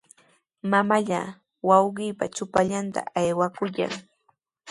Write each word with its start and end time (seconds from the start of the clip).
Mamallaa 0.71 1.27
wawqiipa 1.67 2.25
chumpallanta 2.35 2.99
awakuykan. 3.21 3.91